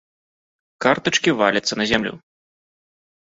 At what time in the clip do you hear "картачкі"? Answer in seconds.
0.85-1.35